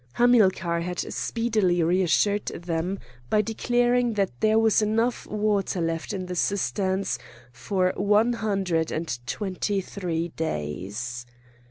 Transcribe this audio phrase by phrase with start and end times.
[0.13, 2.97] Hamilcar had speedily reassured them
[3.29, 7.19] by declaring that there was enough water left in the cisterns
[7.51, 11.27] for one hundred and twenty three days.